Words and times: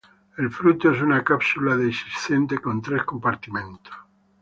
El 0.35 0.49
fruto 0.49 0.89
es 0.93 0.99
una 1.03 1.23
cápsula 1.23 1.75
dehiscente 1.77 2.57
con 2.57 2.81
tres 2.81 3.03
compartimentos. 3.03 3.93